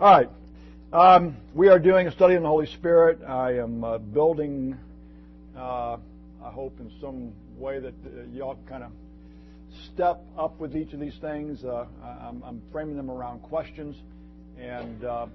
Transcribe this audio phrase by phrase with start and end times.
[0.00, 0.30] All right.
[0.94, 3.20] Um, we are doing a study on the Holy Spirit.
[3.22, 4.78] I am uh, building,
[5.54, 5.98] uh,
[6.42, 8.92] I hope, in some way that uh, y'all kind of
[9.92, 11.62] step up with each of these things.
[11.66, 13.94] Uh, I'm, I'm, framing them around questions,
[14.58, 15.26] and uh,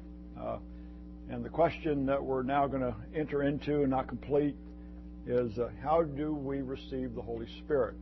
[0.41, 0.57] uh,
[1.29, 4.55] and the question that we're now going to enter into and not complete
[5.27, 7.93] is how do we receive the Holy Spirit?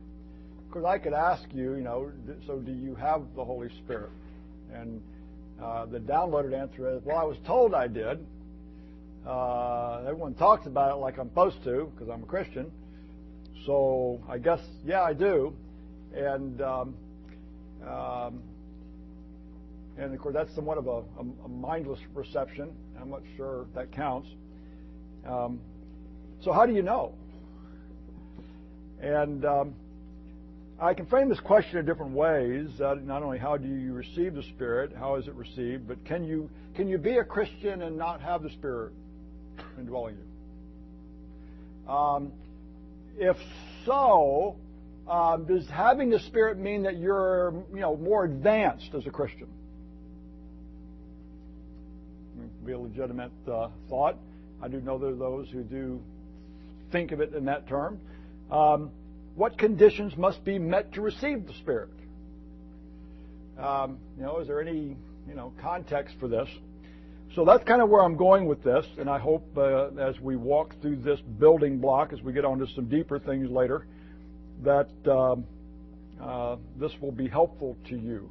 [0.66, 2.10] Because I could ask you, you know,
[2.46, 4.12] so do you have the Holy Spirit?
[4.72, 5.02] And
[5.62, 8.24] uh, the downloaded answer is, well, I was told I did.
[9.26, 12.70] Uh, everyone talks about it like I'm supposed to because I'm a Christian.
[13.66, 15.54] So I guess, yeah, I do.
[16.14, 16.94] And um,
[17.86, 18.42] um,
[19.96, 22.74] and of course, that's somewhat of a, a, mindless reception.
[23.00, 24.28] I'm not sure that counts.
[25.26, 25.60] Um,
[26.42, 27.14] so how do you know?
[29.00, 29.74] And um,
[30.80, 32.68] I can frame this question in different ways.
[32.80, 36.24] Uh, not only how do you receive the Spirit, how is it received, but can
[36.24, 38.92] you can you be a Christian and not have the Spirit
[39.78, 41.92] indwelling you?
[41.92, 42.32] Um,
[43.16, 43.36] if
[43.86, 44.56] so,
[45.08, 49.46] um, does having the Spirit mean that you're you know more advanced as a Christian?
[52.66, 54.16] Be a legitimate uh, thought.
[54.60, 56.00] I do know there are those who do
[56.90, 58.00] think of it in that term.
[58.50, 58.90] Um,
[59.34, 61.90] what conditions must be met to receive the Spirit?
[63.58, 64.96] Um, you know, is there any
[65.28, 66.48] you know context for this?
[67.34, 70.36] So that's kind of where I'm going with this, and I hope uh, as we
[70.36, 73.86] walk through this building block, as we get on to some deeper things later,
[74.62, 75.44] that um,
[76.20, 78.30] uh, this will be helpful to you.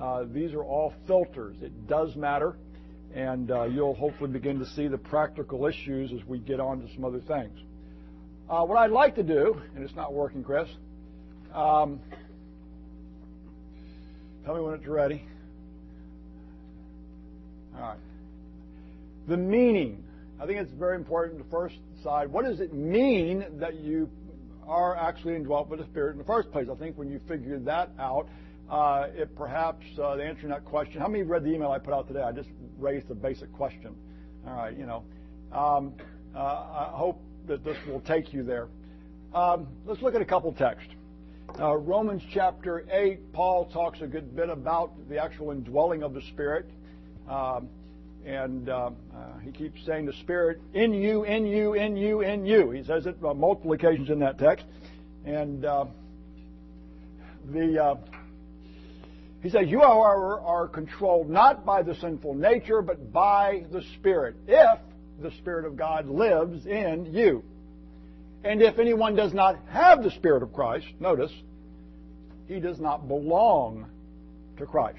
[0.00, 1.56] Uh, these are all filters.
[1.60, 2.56] It does matter,
[3.14, 6.94] and uh, you'll hopefully begin to see the practical issues as we get on to
[6.94, 7.58] some other things.
[8.48, 10.68] Uh, what I'd like to do, and it's not working, Chris.
[11.52, 11.98] Um,
[14.44, 15.24] tell me when it's ready.
[17.74, 17.98] All right.
[19.26, 20.04] The meaning.
[20.40, 24.08] I think it's very important to first decide what does it mean that you
[24.68, 26.68] are actually indwelt by the Spirit in the first place.
[26.70, 28.28] I think when you figure that out,
[28.70, 31.00] uh, it perhaps uh, the answering that question.
[31.00, 32.22] How many read the email I put out today?
[32.22, 33.96] I just raised the basic question.
[34.46, 35.02] All right, you know.
[35.50, 35.94] Um,
[36.32, 38.68] uh, I hope this will take you there.
[39.34, 40.90] Um, let's look at a couple texts.
[41.58, 46.22] Uh, Romans chapter 8, Paul talks a good bit about the actual indwelling of the
[46.22, 46.68] Spirit.
[47.28, 47.68] Um,
[48.24, 52.44] and uh, uh, he keeps saying the Spirit in you, in you, in you, in
[52.44, 52.70] you.
[52.70, 54.66] He says it on multiple occasions in that text.
[55.24, 55.86] And uh,
[57.52, 57.94] the uh,
[59.46, 64.34] he says, You are, are controlled not by the sinful nature, but by the Spirit.
[64.48, 64.80] If
[65.20, 67.42] the Spirit of God lives in you.
[68.44, 71.32] And if anyone does not have the Spirit of Christ, notice,
[72.48, 73.86] he does not belong
[74.58, 74.98] to Christ.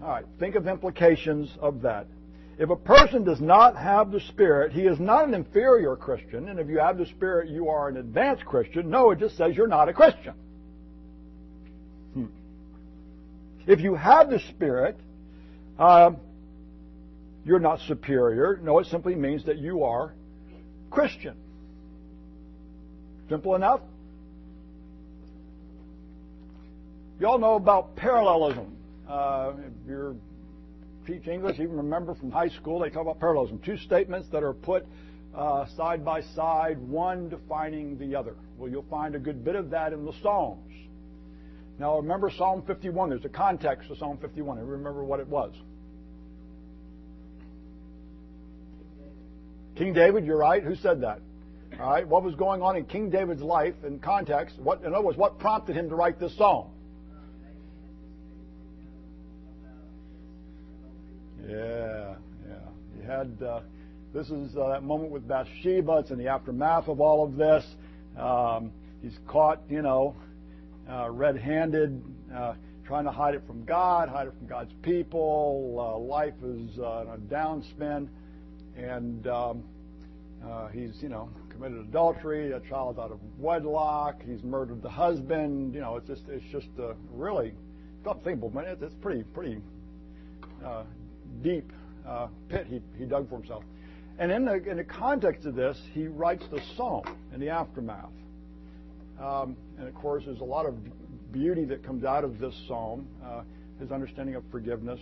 [0.00, 2.06] All right, think of implications of that.
[2.58, 6.58] If a person does not have the Spirit, he is not an inferior Christian, and
[6.58, 8.90] if you have the Spirit, you are an advanced Christian.
[8.90, 10.34] No, it just says you're not a Christian.
[12.14, 12.26] Hmm.
[13.66, 14.98] If you have the Spirit,
[15.78, 16.12] uh,
[17.44, 18.58] you're not superior.
[18.62, 20.14] No, it simply means that you are
[20.90, 21.36] Christian.
[23.28, 23.80] Simple enough?
[27.20, 28.76] You all know about parallelism.
[29.08, 30.20] Uh, if you
[31.06, 33.58] teach English, even remember from high school, they talk about parallelism.
[33.58, 34.86] Two statements that are put
[35.34, 38.34] uh, side by side, one defining the other.
[38.56, 40.72] Well, you'll find a good bit of that in the Psalms.
[41.78, 43.10] Now, remember Psalm 51.
[43.10, 44.58] There's a context to Psalm 51.
[44.58, 45.54] I remember what it was.
[49.78, 50.62] King David, you're right.
[50.62, 51.20] Who said that?
[51.80, 52.06] All right.
[52.06, 54.58] What was going on in King David's life in context?
[54.58, 56.70] What, in other words, what prompted him to write this psalm?
[61.48, 62.16] Yeah,
[62.48, 62.56] yeah.
[63.00, 63.40] He had.
[63.40, 63.60] Uh,
[64.12, 65.98] this is uh, that moment with Bathsheba.
[65.98, 67.64] It's in the aftermath of all of this.
[68.18, 70.16] Um, he's caught, you know,
[70.90, 72.02] uh, red-handed,
[72.34, 72.54] uh,
[72.86, 75.76] trying to hide it from God, hide it from God's people.
[75.78, 78.08] Uh, life is uh, a downspin
[78.78, 79.64] and um,
[80.46, 84.22] uh, he's you know committed adultery, a child out of wedlock.
[84.24, 85.74] He's murdered the husband.
[85.74, 87.54] You know, it's just it's just uh, really
[88.04, 89.60] tough thing, but it's, it's pretty pretty
[90.64, 90.84] uh,
[91.42, 91.72] deep
[92.06, 93.64] uh, pit he he dug for himself.
[94.18, 97.04] And in the in the context of this, he writes the psalm
[97.34, 98.06] in the aftermath.
[99.20, 100.76] Um, and of course, there's a lot of
[101.32, 103.06] beauty that comes out of this psalm.
[103.24, 103.42] Uh,
[103.80, 104.98] his understanding of forgiveness,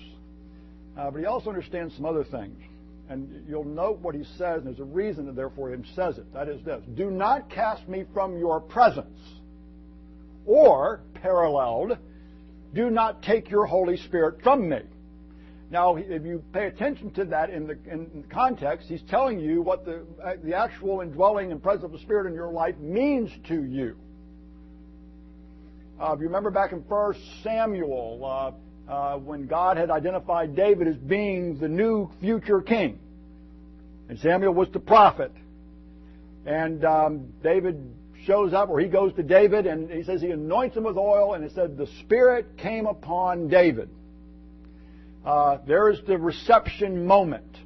[0.99, 2.58] uh, but he also understands some other things.
[3.08, 6.32] And you'll note what he says, and there's a reason, that therefore, he says it.
[6.32, 9.20] That is this Do not cast me from your presence.
[10.44, 11.99] Or, paralleled,
[12.75, 14.81] do not take your Holy Spirit from me.
[15.70, 19.62] Now, if you pay attention to that in the, in the context, he's telling you
[19.62, 23.31] what the, uh, the actual indwelling and presence of the Spirit in your life means
[23.49, 23.97] to you.
[26.00, 28.53] Uh, if you remember back in 1 Samuel, uh,
[28.88, 32.98] uh, when God had identified David as being the new future king,
[34.08, 35.32] and Samuel was the prophet,
[36.44, 37.94] and um, David
[38.24, 41.34] shows up, or he goes to David, and he says he anoints him with oil,
[41.34, 43.88] and it said the Spirit came upon David.
[45.24, 47.58] Uh, there is the reception moment.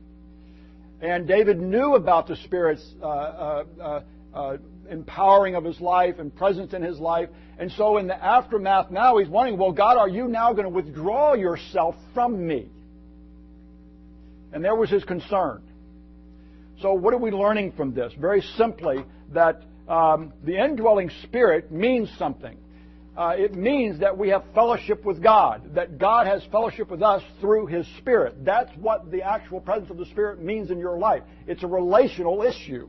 [1.02, 4.00] And David knew about the Spirit's uh, uh, uh,
[4.34, 4.56] uh,
[4.91, 7.29] empowering of his life and presence in his life.
[7.59, 10.71] And so in the aftermath now, he's wondering, well, God, are you now going to
[10.71, 12.69] withdraw yourself from me?
[14.53, 15.63] And there was his concern.
[16.81, 18.13] So what are we learning from this?
[18.19, 22.57] Very simply, that um, the indwelling spirit means something
[23.17, 27.23] uh, it means that we have fellowship with God, that God has fellowship with us
[27.41, 28.45] through His Spirit.
[28.45, 31.23] That's what the actual presence of the Spirit means in your life.
[31.47, 32.89] It's a relational issue.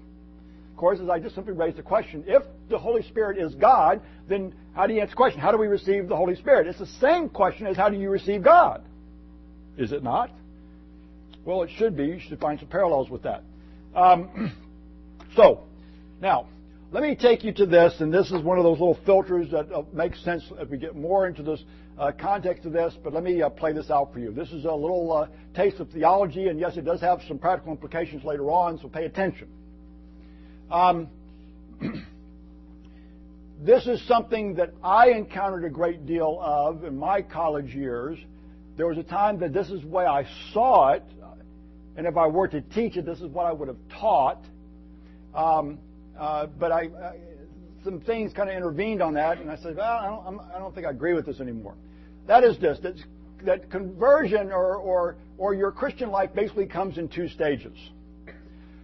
[0.81, 4.51] Course, as I just simply raised the question, if the Holy Spirit is God, then
[4.73, 5.39] how do you answer the question?
[5.39, 6.65] How do we receive the Holy Spirit?
[6.65, 8.81] It's the same question as how do you receive God?
[9.77, 10.31] Is it not?
[11.45, 12.05] Well, it should be.
[12.05, 13.43] You should find some parallels with that.
[13.93, 14.55] Um,
[15.35, 15.65] so,
[16.19, 16.47] now,
[16.91, 19.71] let me take you to this, and this is one of those little filters that
[19.71, 21.63] uh, makes sense if we get more into this
[21.99, 24.31] uh, context of this, but let me uh, play this out for you.
[24.31, 27.71] This is a little uh, taste of theology, and yes, it does have some practical
[27.71, 29.47] implications later on, so pay attention.
[30.71, 31.09] Um,
[33.61, 38.17] this is something that I encountered a great deal of in my college years.
[38.77, 41.03] There was a time that this is the way I saw it,
[41.97, 44.43] and if I were to teach it, this is what I would have taught.
[45.35, 45.77] Um,
[46.17, 47.17] uh, but I, I,
[47.83, 50.73] some things kind of intervened on that, and I said, well, I don't, I don't
[50.73, 51.75] think I agree with this anymore.
[52.27, 52.79] That is this,
[53.43, 57.77] that, conversion or, or, or your Christian life basically comes in two stages.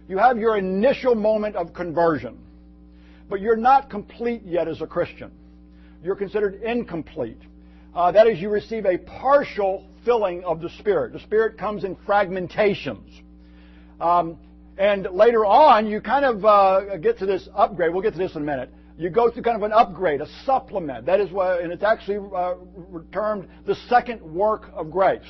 [0.08, 2.38] You have your initial moment of conversion,
[3.28, 5.30] but you're not complete yet as a Christian.
[6.02, 7.40] You're considered incomplete.
[7.94, 11.12] Uh, that is, you receive a partial filling of the Spirit.
[11.12, 13.20] The Spirit comes in fragmentations.
[14.00, 14.38] Um,
[14.78, 17.92] and later on, you kind of uh, get to this upgrade.
[17.92, 18.70] We'll get to this in a minute.
[18.96, 21.06] You go through kind of an upgrade, a supplement.
[21.06, 22.54] That is what, and it's actually uh,
[23.12, 25.20] termed the second work of grace,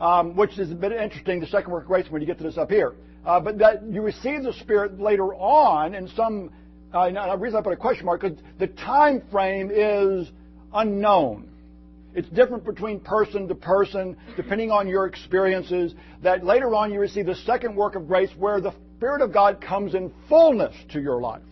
[0.00, 1.40] um, which is a bit interesting.
[1.40, 2.94] The second work of grace when you get to this up here,
[3.24, 6.50] uh, but that you receive the Spirit later on in some.
[6.92, 10.30] Uh, the reason I put a question mark because the time frame is
[10.72, 11.48] unknown.
[12.14, 17.26] It's different between person to person, depending on your experiences, that later on you receive
[17.26, 21.20] the second work of grace where the Spirit of God comes in fullness to your
[21.20, 21.42] life.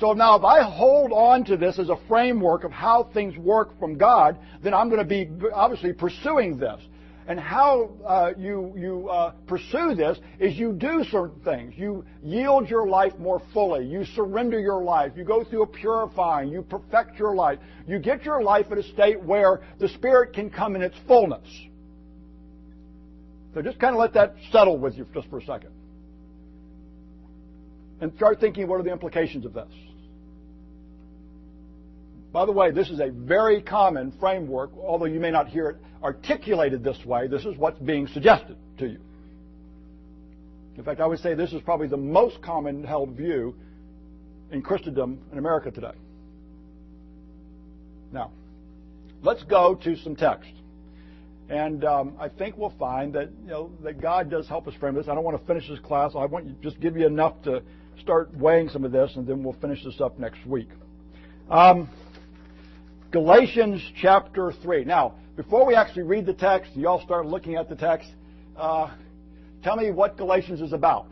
[0.00, 3.78] So now if I hold on to this as a framework of how things work
[3.78, 6.80] from God, then I'm going to be obviously pursuing this.
[7.26, 11.72] And how uh, you, you uh, pursue this is you do certain things.
[11.76, 13.86] You yield your life more fully.
[13.86, 15.12] You surrender your life.
[15.16, 16.50] You go through a purifying.
[16.50, 17.58] You perfect your life.
[17.88, 21.48] You get your life in a state where the Spirit can come in its fullness.
[23.54, 25.70] So just kind of let that settle with you just for a second.
[28.00, 29.72] And start thinking what are the implications of this.
[32.32, 35.76] By the way, this is a very common framework, although you may not hear it
[36.04, 37.26] articulated this way.
[37.26, 39.00] This is what's being suggested to you.
[40.76, 43.54] In fact, I would say this is probably the most common held view
[44.52, 45.92] in Christendom in America today.
[48.12, 48.30] Now,
[49.22, 50.50] let's go to some text.
[51.48, 54.94] And um, I think we'll find that you know that God does help us frame
[54.94, 55.08] this.
[55.08, 56.12] I don't want to finish this class.
[56.16, 57.62] I want to just give you enough to
[58.00, 60.68] start weighing some of this, and then we'll finish this up next week.
[61.50, 61.88] Um,
[63.10, 64.84] Galatians chapter 3.
[64.84, 68.08] Now, before we actually read the text, you all start looking at the text,
[68.56, 68.90] uh,
[69.62, 71.06] tell me what Galatians is about.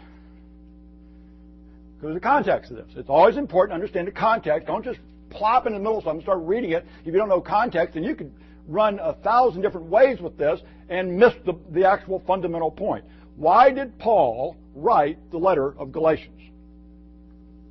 [1.99, 2.87] Because the context of this.
[2.97, 4.67] It's always important to understand the context.
[4.67, 5.01] Don't just
[5.31, 6.87] plop in the middle of something, start reading it.
[7.01, 8.33] If you don't know context, then you could
[8.69, 13.05] run a thousand different ways with this and miss the, the actual fundamental point.
[13.37, 16.41] Why did Paul write the letter of Galatians?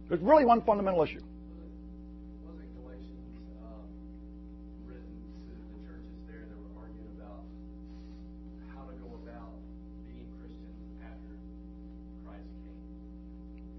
[0.10, 1.22] There's really one fundamental issue.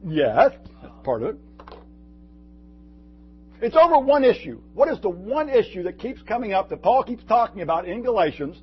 [0.04, 1.36] Yes, that's part of it.
[3.60, 4.60] It's over one issue.
[4.74, 8.02] What is the one issue that keeps coming up that Paul keeps talking about in
[8.02, 8.60] Galatians?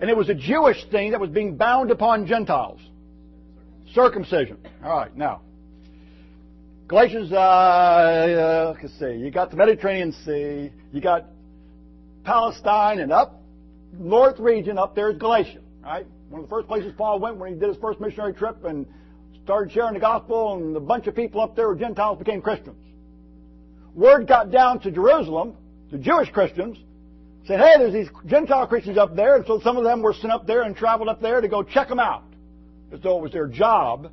[0.00, 2.80] And it was a Jewish thing that was being bound upon Gentiles.
[3.94, 4.58] Circumcision.
[4.84, 5.40] All right, now.
[6.86, 9.14] Galatians, uh, uh, let's see.
[9.14, 10.70] You got the Mediterranean Sea.
[10.92, 11.26] You got
[12.24, 13.38] Palestine and up
[13.92, 16.06] north region up there is Galatia, right?
[16.28, 18.86] One of the first places Paul went when he did his first missionary trip and
[19.48, 22.76] started sharing the gospel, and a bunch of people up there, were Gentiles, became Christians.
[23.94, 25.56] Word got down to Jerusalem,
[25.90, 26.76] to Jewish Christians,
[27.46, 30.34] said, hey, there's these Gentile Christians up there, and so some of them were sent
[30.34, 32.24] up there and traveled up there to go check them out,
[32.92, 34.10] as though it was their job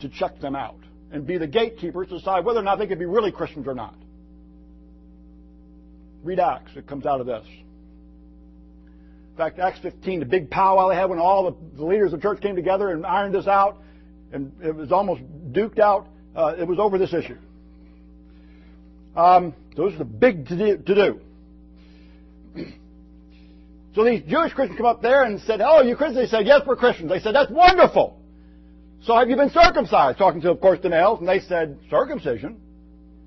[0.00, 0.76] to check them out
[1.10, 3.74] and be the gatekeepers to decide whether or not they could be really Christians or
[3.74, 3.94] not.
[6.22, 7.46] Read Acts, it comes out of this.
[9.30, 12.22] In fact, Acts 15, the big powwow they had when all the leaders of the
[12.22, 13.78] church came together and ironed this out,
[14.32, 15.22] and it was almost
[15.52, 16.06] duked out.
[16.34, 17.36] Uh, it was over this issue.
[19.16, 21.20] Um, those are the big to do.
[23.92, 26.60] So these Jewish Christians come up there and said, "Oh, you Christians?" They said, "Yes,
[26.64, 28.20] we're Christians." They said, "That's wonderful."
[29.02, 30.16] So have you been circumcised?
[30.16, 32.60] Talking to, of course, the nails, and they said, "Circumcision."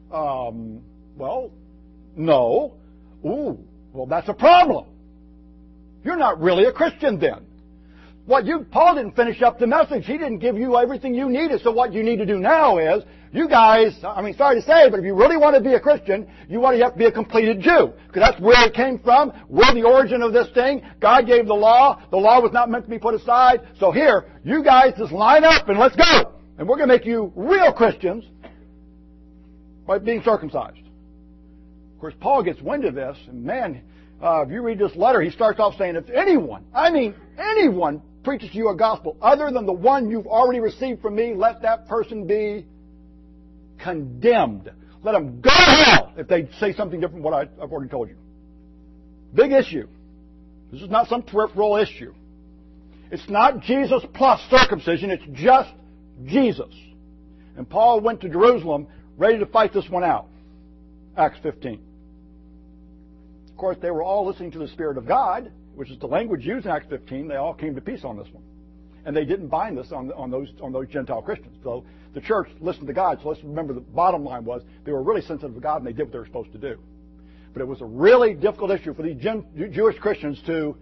[0.09, 0.81] Um,
[1.17, 1.51] well,
[2.15, 2.75] no.
[3.25, 3.59] Ooh,
[3.91, 4.85] well, that's a problem.
[6.03, 7.45] You're not really a Christian then.
[8.25, 10.05] What you, Paul didn't finish up the message.
[10.05, 11.61] He didn't give you everything you needed.
[11.61, 13.03] So what you need to do now is,
[13.33, 15.79] you guys, I mean, sorry to say, but if you really want to be a
[15.79, 17.91] Christian, you want to have to be a completed Jew.
[18.07, 19.33] Because that's where it came from.
[19.49, 20.83] We're the origin of this thing.
[21.01, 22.01] God gave the law.
[22.11, 23.61] The law was not meant to be put aside.
[23.79, 26.33] So here, you guys just line up and let's go.
[26.57, 28.23] And we're going to make you real Christians
[29.85, 30.77] by being circumcised.
[30.77, 33.81] Of course, Paul gets wind of this, and man,
[34.21, 38.01] uh, if you read this letter, he starts off saying, if anyone, I mean anyone,
[38.23, 41.61] preaches to you a gospel other than the one you've already received from me, let
[41.61, 42.65] that person be
[43.81, 44.71] condemned.
[45.03, 48.09] Let them go to hell if they say something different from what I've already told
[48.09, 48.15] you.
[49.33, 49.87] Big issue.
[50.71, 52.13] This is not some peripheral issue.
[53.11, 55.69] It's not Jesus plus circumcision, it's just
[56.25, 56.73] Jesus.
[57.57, 58.87] And Paul went to Jerusalem
[59.17, 60.27] ready to fight this one out.
[61.15, 61.79] Acts 15.
[63.49, 66.45] Of course, they were all listening to the Spirit of God which is the language
[66.45, 68.43] used in Acts 15, they all came to peace on this one.
[69.05, 71.57] And they didn't bind this on, on, those, on those Gentile Christians.
[71.63, 73.19] So the church listened to God.
[73.21, 75.93] So let's remember the bottom line was they were really sensitive to God and they
[75.93, 76.77] did what they were supposed to do.
[77.51, 80.77] But it was a really difficult issue for these Gen- Jewish Christians to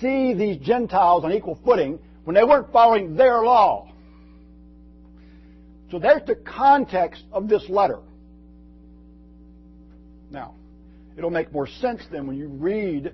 [0.00, 3.90] see these Gentiles on equal footing when they weren't following their law.
[5.90, 7.98] So there's the context of this letter.
[10.30, 10.54] Now,
[11.18, 13.12] it'll make more sense then when you read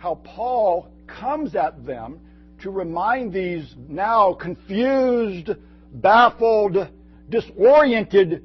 [0.00, 2.20] how Paul comes at them
[2.62, 5.50] to remind these now confused,
[5.92, 6.88] baffled,
[7.28, 8.42] disoriented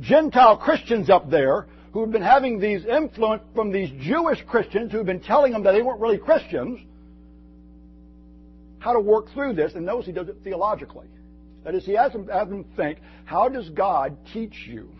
[0.00, 4.98] Gentile Christians up there who have been having these influence from these Jewish Christians who
[4.98, 6.80] have been telling them that they weren't really Christians,
[8.80, 9.74] how to work through this.
[9.74, 11.06] And notice he does it theologically.
[11.64, 14.90] That is, he has them, has them think, how does God teach you?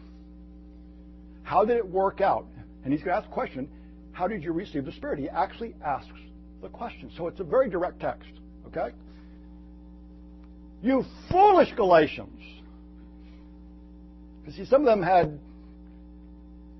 [1.42, 2.46] How did it work out?
[2.84, 3.68] And he's going to ask the question,
[4.16, 5.18] how did you receive the Spirit?
[5.18, 6.08] He actually asks
[6.62, 7.10] the question.
[7.18, 8.30] So it's a very direct text.
[8.66, 8.94] Okay?
[10.82, 12.40] You foolish Galatians.
[14.46, 15.38] You see, some of them had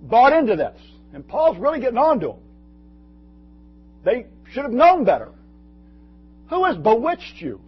[0.01, 0.81] bought into this.
[1.13, 2.39] And Paul's really getting on to them.
[4.03, 5.31] They should have known better.
[6.49, 7.61] Who has bewitched you?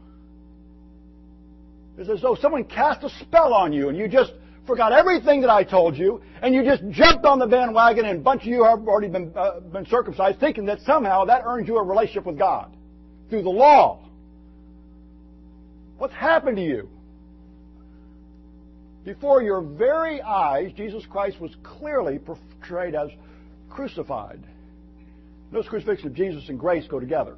[1.98, 4.32] It's as though someone cast a spell on you and you just
[4.68, 8.22] forgot everything that I told you, and you just jumped on the bandwagon, and a
[8.22, 11.78] bunch of you have already been, uh, been circumcised, thinking that somehow that earns you
[11.78, 12.70] a relationship with God
[13.30, 14.04] through the law.
[15.96, 16.88] What's happened to you?
[19.04, 23.08] Before your very eyes, Jesus Christ was clearly portrayed as
[23.70, 24.40] crucified.
[25.50, 27.36] Those crucifixion of Jesus and grace go together.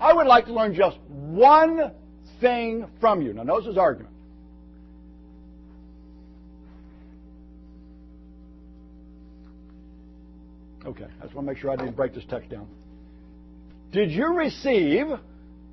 [0.00, 1.92] I would like to learn just one
[2.40, 3.34] thing from you.
[3.34, 4.13] Now, notice his argument.
[10.86, 12.68] Okay, I just want to make sure I didn't break this text down.
[13.92, 15.06] Did you receive?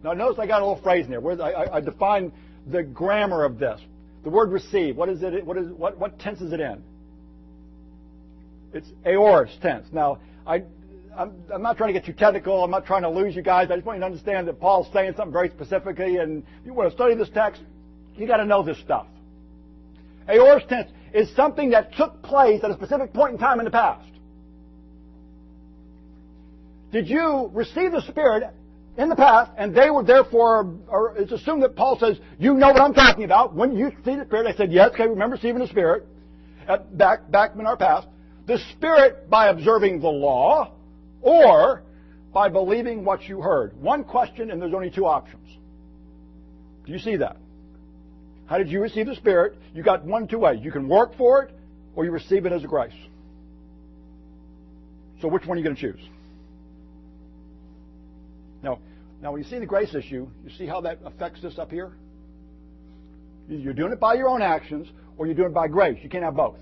[0.03, 1.20] Now, notice I got a little phrase in there.
[1.20, 2.32] Where I, I define
[2.68, 3.80] the grammar of this.
[4.24, 4.96] The word receive.
[4.96, 5.46] What is it?
[5.46, 5.98] What is what?
[5.98, 6.84] What tense is it in?
[8.74, 9.88] It's aorist tense.
[9.91, 10.63] Now, I,
[11.18, 12.63] I'm, I'm, not trying to get too technical.
[12.63, 13.70] I'm not trying to lose you guys.
[13.70, 16.74] I just want you to understand that Paul's saying something very specifically, and if you
[16.74, 17.62] want to study this text,
[18.15, 19.08] you got to know this stuff.
[20.30, 23.72] Aorist tense is something that took place at a specific point in time in the
[23.72, 24.08] past.
[26.91, 28.43] Did you receive the Spirit
[28.98, 32.67] in the past, and they were therefore, or it's assumed that Paul says, you know
[32.67, 33.55] what I'm talking about.
[33.55, 36.05] When you see the Spirit, I said, yes, okay, remember receiving the Spirit
[36.67, 38.07] at, back, back in our past.
[38.48, 40.74] The Spirit by observing the law,
[41.21, 41.83] or
[42.33, 43.79] by believing what you heard.
[43.81, 45.48] One question, and there's only two options.
[46.86, 47.38] Do you see that?
[48.48, 49.57] How did you receive the Spirit?
[49.74, 50.60] You got one, two ways.
[50.62, 51.55] You can work for it,
[51.95, 52.91] or you receive it as a grace.
[55.21, 56.01] So which one are you going to choose?
[58.63, 58.80] Now,
[59.22, 61.91] now when you see the grace issue, you see how that affects this up here?
[63.48, 64.88] You're doing it by your own actions,
[65.18, 65.98] or you're doing it by grace.
[66.01, 66.58] You can't have both.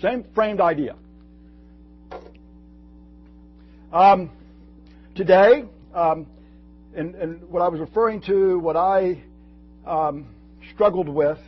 [0.00, 0.96] Same framed idea.
[3.92, 4.30] Um,
[5.14, 5.64] today,
[5.94, 6.26] um,
[6.94, 9.22] and, and, what I was referring to, what I
[9.84, 10.26] um,
[10.72, 11.38] struggled with,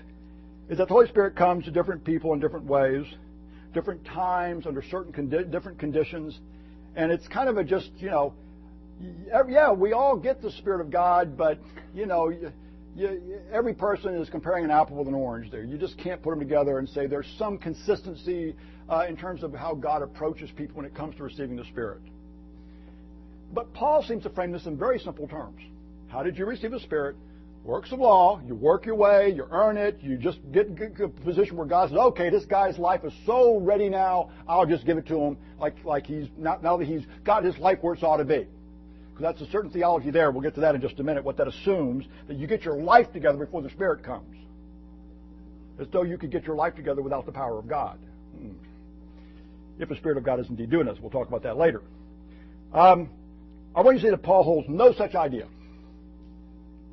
[0.68, 3.06] is that the Holy Spirit comes to different people in different ways,
[3.72, 6.38] different times, under certain condi- different conditions,
[6.96, 8.34] and it's kind of a just, you know,
[9.48, 11.58] yeah, we all get the Spirit of God, but,
[11.94, 12.52] you know, you,
[12.94, 15.64] you, every person is comparing an apple with an orange there.
[15.64, 18.54] You just can't put them together and say there's some consistency
[18.88, 22.02] uh, in terms of how God approaches people when it comes to receiving the Spirit.
[23.52, 25.60] But Paul seems to frame this in very simple terms.
[26.08, 27.16] How did you receive the Spirit?
[27.64, 28.40] Works of law.
[28.44, 29.32] You work your way.
[29.34, 29.98] You earn it.
[30.00, 30.68] You just get,
[31.00, 34.30] a position where God says, "Okay, this guy's life is so ready now.
[34.48, 37.56] I'll just give it to him, like like he's not, now that he's got his
[37.58, 38.48] life where it's ought to be."
[39.10, 40.32] Because that's a certain theology there.
[40.32, 41.22] We'll get to that in just a minute.
[41.22, 44.36] What that assumes that you get your life together before the Spirit comes,
[45.78, 47.96] as though you could get your life together without the power of God.
[48.38, 48.54] Hmm.
[49.78, 51.82] If the Spirit of God is indeed doing this, we'll talk about that later.
[52.72, 53.08] Um,
[53.74, 55.46] I want you to see that Paul holds no such idea.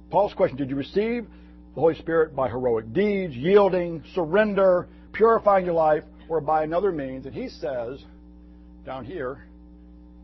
[0.09, 1.27] Paul's question, did you receive
[1.75, 7.25] the Holy Spirit by heroic deeds, yielding, surrender, purifying your life, or by another means?
[7.25, 8.03] And he says,
[8.85, 9.43] down here,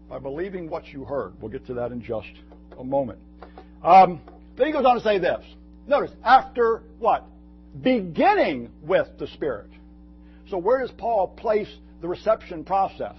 [0.10, 1.34] by believing what you heard.
[1.39, 2.32] We'll get to that in just
[2.77, 3.20] a moment.
[3.84, 4.22] Um,
[4.58, 5.44] then he goes on to say this.
[5.88, 7.24] Notice, after what?
[7.82, 9.70] Beginning with the Spirit.
[10.50, 11.70] So where does Paul place
[12.01, 13.18] the reception process?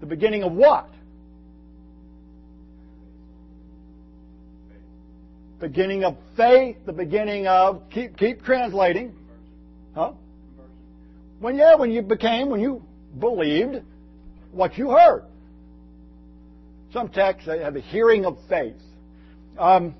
[0.00, 0.88] The beginning of what?
[5.62, 9.14] Beginning of faith, the beginning of keep keep translating.
[9.94, 10.10] Huh?
[11.38, 12.82] When yeah, when you became, when you
[13.20, 13.76] believed
[14.50, 15.22] what you heard.
[16.92, 18.74] Some texts have a hearing of faith.
[19.56, 19.94] Um,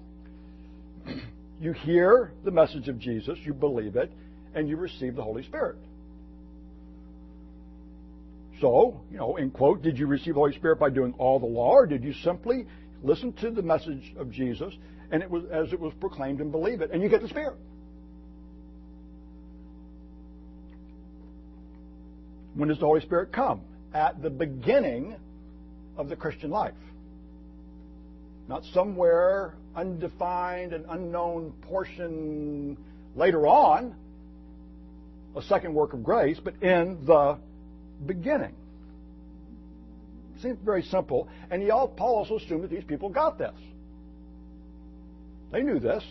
[1.60, 4.10] you hear the message of Jesus, you believe it,
[4.56, 5.76] and you receive the Holy Spirit.
[8.60, 11.46] So, you know, in quote, did you receive the Holy Spirit by doing all the
[11.46, 12.66] law, or did you simply
[13.04, 14.74] listen to the message of Jesus
[15.12, 17.56] and it was as it was proclaimed and believe it, and you get the Spirit?
[22.54, 23.60] When does the Holy Spirit come?
[23.94, 25.14] At the beginning
[25.96, 26.74] of the Christian life.
[28.48, 32.76] Not somewhere undefined and unknown portion
[33.14, 33.94] later on,
[35.36, 37.38] a second work of grace, but in the
[38.04, 38.54] beginning.
[40.40, 41.28] Seems very simple.
[41.50, 43.54] And he, Paul also assumed that these people got this.
[45.52, 46.02] They knew this.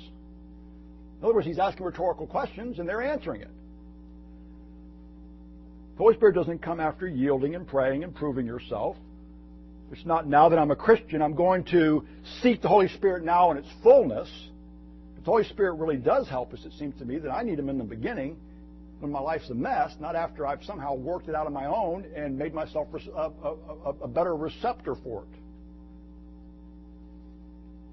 [1.19, 3.49] In other words, he's asking rhetorical questions and they're answering it.
[5.97, 8.95] The Holy Spirit doesn't come after yielding and praying and proving yourself.
[9.91, 12.05] It's not now that I'm a Christian, I'm going to
[12.41, 14.29] seek the Holy Spirit now in its fullness.
[15.17, 17.59] If the Holy Spirit really does help us, it seems to me, that I need
[17.59, 18.37] Him in the beginning
[18.99, 22.05] when my life's a mess, not after I've somehow worked it out on my own
[22.15, 25.39] and made myself a, a, a better receptor for it.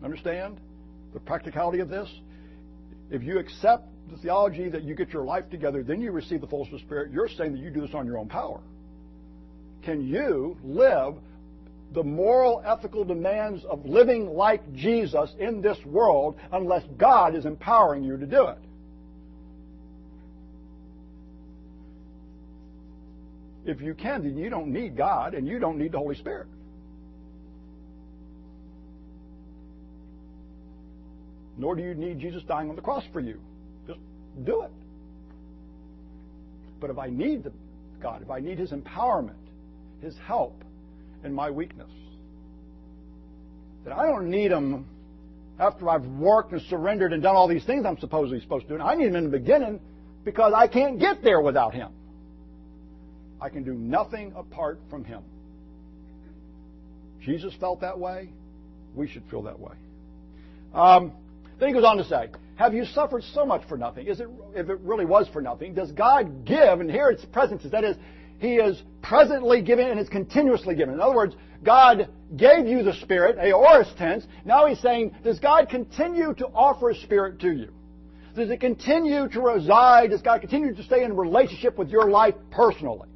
[0.05, 0.61] Understand
[1.13, 2.09] the practicality of this?
[3.11, 6.47] If you accept the theology that you get your life together, then you receive the
[6.47, 8.61] fullness of the Spirit, you're saying that you do this on your own power.
[9.83, 11.15] Can you live
[11.95, 18.05] the moral, ethical demands of living like Jesus in this world unless God is empowering
[18.05, 18.59] you to do it?
[23.65, 26.49] If you can, then you don't need God and you don't need the Holy Spirit.
[31.59, 33.41] Nor do you need Jesus dying on the cross for you.
[33.87, 33.99] Just
[34.45, 34.71] do it.
[36.81, 37.53] But if I need the
[38.01, 39.35] God, if I need His empowerment,
[40.01, 40.63] His help
[41.25, 41.91] in my weakness,
[43.85, 44.87] then I don't need Him
[45.59, 48.83] after I've worked and surrendered and done all these things I'm supposedly supposed to do.
[48.83, 49.81] I need Him in the beginning
[50.25, 51.91] because I can't get there without Him.
[53.41, 55.23] I can do nothing apart from Him.
[57.21, 58.29] Jesus felt that way.
[58.95, 59.75] We should feel that way.
[60.73, 61.13] Um,
[61.59, 64.07] then he goes on to say, Have you suffered so much for nothing?
[64.07, 67.71] Is it, if it really was for nothing, does God give, and here it's present
[67.71, 67.97] that is,
[68.39, 70.95] He is presently given and is continuously given.
[70.95, 74.25] In other words, God gave you the Spirit, aorist tense.
[74.45, 77.73] Now He's saying, Does God continue to offer His Spirit to you?
[78.37, 80.11] Does it continue to reside?
[80.11, 83.09] Does God continue to stay in relationship with your life personally?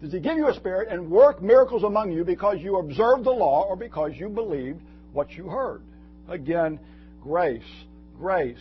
[0.00, 3.32] Does he give you a spirit and work miracles among you because you observed the
[3.32, 4.80] law or because you believed
[5.12, 5.82] what you heard?
[6.28, 6.78] Again,
[7.22, 7.62] grace,
[8.18, 8.58] grace,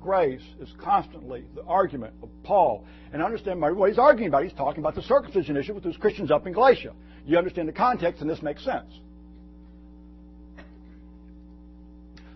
[0.00, 2.84] grace is constantly the argument of Paul.
[3.12, 4.44] And understand what he's arguing about.
[4.44, 6.92] He's talking about the circumcision issue with those Christians up in Galatia.
[7.26, 8.90] You understand the context, and this makes sense.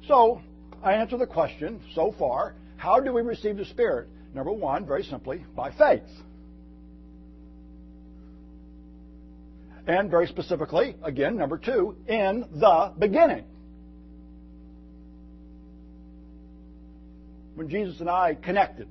[0.07, 0.41] So,
[0.83, 4.09] I answer the question so far how do we receive the Spirit?
[4.35, 6.03] Number one, very simply, by faith.
[9.87, 13.45] And very specifically, again, number two, in the beginning.
[17.57, 18.87] When Jesus and I connected.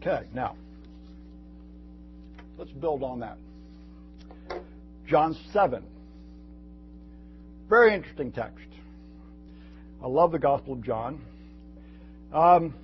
[0.00, 0.54] Okay, now,
[2.58, 3.38] let's build on that.
[5.08, 5.82] John 7.
[7.68, 8.68] Very interesting text.
[10.02, 11.20] I love the Gospel of John.
[12.32, 12.74] Um,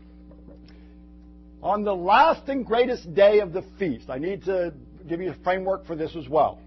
[1.63, 4.73] on the last and greatest day of the feast, I need to
[5.07, 6.59] give you a framework for this as well.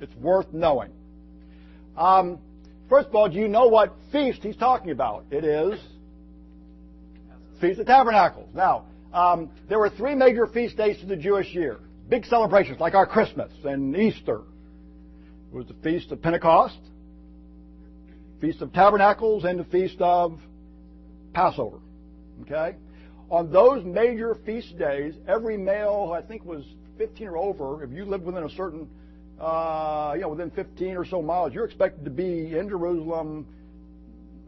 [0.00, 0.90] It's worth knowing.
[1.96, 2.38] Um,
[2.88, 5.24] first of all, do you know what feast he's talking about?
[5.30, 5.78] It is
[7.60, 8.50] Feast of Tabernacles.
[8.54, 11.78] Now, um, there were three major feast days to the Jewish year.
[12.08, 14.42] Big celebrations like our Christmas and Easter.
[15.52, 16.78] It was the Feast of Pentecost,
[18.40, 20.38] Feast of Tabernacles, and the Feast of
[21.32, 21.78] Passover.
[22.42, 22.76] Okay?
[23.30, 26.64] On those major feast days, every male, I think was
[26.96, 28.88] 15 or over, if you lived within a certain,
[30.26, 33.46] within 15 or so miles, you're expected to be in Jerusalem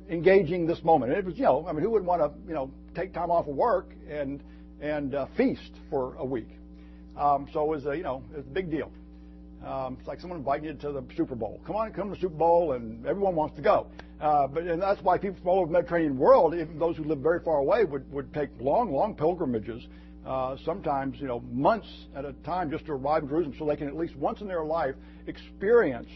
[0.09, 1.13] engaging this moment.
[1.13, 3.31] And it was, you know, I mean, who would want to, you know, take time
[3.31, 4.43] off of work and
[4.81, 6.49] and uh, feast for a week?
[7.17, 8.23] Um, so it was, a, you know,
[8.53, 8.91] big deal.
[9.65, 11.61] Um, it's like someone inviting you to the Super Bowl.
[11.67, 13.87] Come on, come to the Super Bowl, and everyone wants to go.
[14.21, 17.05] Uh, but and that's why people from all over the Mediterranean world, even those who
[17.05, 19.87] live very far away, would would take long, long pilgrimages.
[20.27, 23.77] Uh, sometimes, you know, months at a time just to arrive in Jerusalem, so they
[23.77, 24.95] can at least once in their life
[25.27, 26.09] experience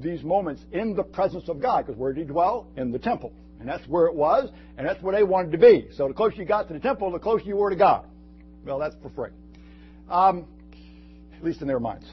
[0.00, 1.86] these moments in the presence of God.
[1.86, 2.66] Because where did He dwell?
[2.76, 5.86] In the temple, and that's where it was, and that's where they wanted to be.
[5.96, 8.06] So the closer you got to the temple, the closer you were to God.
[8.64, 9.30] Well, that's for free,
[10.10, 10.46] um,
[11.36, 12.06] at least in their minds.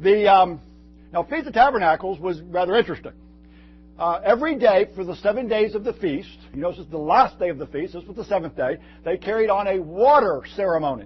[0.00, 0.60] The um,
[1.12, 3.12] now Feast of Tabernacles was rather interesting.
[4.00, 7.38] Uh, every day for the seven days of the feast, you notice it's the last
[7.38, 11.04] day of the feast, this was the seventh day, they carried on a water ceremony.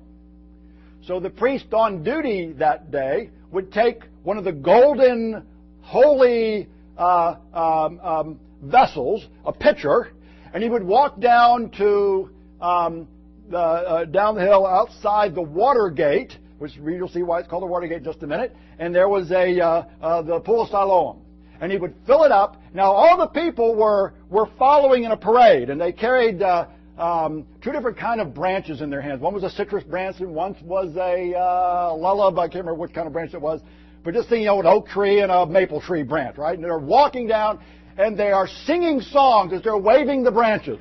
[1.05, 5.45] So the priest on duty that day would take one of the golden,
[5.81, 10.13] holy uh, um, um, vessels, a pitcher,
[10.53, 12.31] and he would walk down to
[12.61, 13.09] um,
[13.51, 17.65] the, uh, down the hill outside the water gate, which you'll see why it's called
[17.65, 18.55] the water gate in just a minute.
[18.79, 21.24] And there was a uh, uh, the pool of Siloam,
[21.61, 22.61] and he would fill it up.
[22.73, 26.67] Now all the people were were following in a parade, and they carried uh,
[26.99, 29.21] um, two different kind of branches in their hands.
[29.21, 31.95] One was a citrus branch, and one was a uh.
[31.95, 33.61] I can't remember which kind of branch it was.
[34.05, 36.55] But just think, you know, an oak tree and a maple tree branch, right?
[36.55, 37.59] And they're walking down,
[37.97, 40.79] and they are singing songs as they're waving the branches.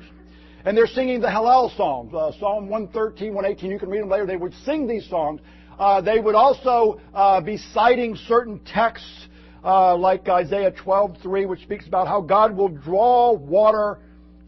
[0.66, 3.70] And they're singing the Hallel songs, uh, Psalm 113, 118.
[3.70, 4.26] You can read them later.
[4.26, 5.40] They would sing these songs.
[5.78, 9.26] Uh, they would also uh, be citing certain texts
[9.64, 13.98] uh, like Isaiah 12:3, which speaks about how God will draw water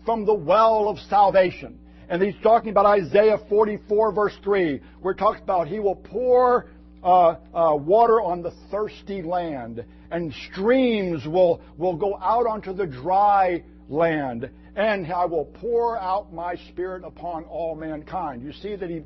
[0.05, 1.79] from the well of salvation.
[2.09, 6.67] And he's talking about Isaiah 44, verse 3, where it talks about he will pour
[7.03, 12.87] uh, uh, water on the thirsty land, and streams will, will go out onto the
[12.87, 18.43] dry land, and I will pour out my spirit upon all mankind.
[18.43, 19.03] You see that he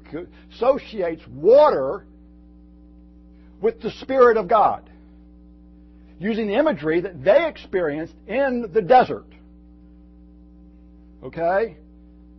[0.54, 2.06] associates water
[3.60, 4.88] with the Spirit of God,
[6.20, 9.26] using the imagery that they experienced in the desert.
[11.24, 11.76] Okay?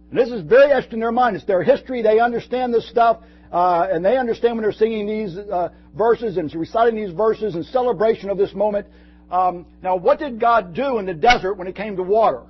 [0.09, 1.35] And this is very etched in their mind.
[1.35, 2.01] It's their history.
[2.01, 3.17] They understand this stuff.
[3.51, 7.63] Uh, and they understand when they're singing these uh, verses and reciting these verses in
[7.63, 8.87] celebration of this moment.
[9.29, 12.43] Um, now, what did God do in the desert when it came to water?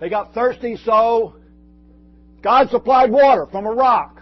[0.00, 1.36] They got thirsty, so
[2.42, 4.20] God supplied water from a rock.